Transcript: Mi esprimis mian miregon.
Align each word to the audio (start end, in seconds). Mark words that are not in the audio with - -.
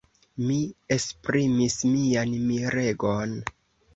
Mi 0.45 0.55
esprimis 0.95 1.77
mian 1.91 2.33
miregon. 2.47 3.37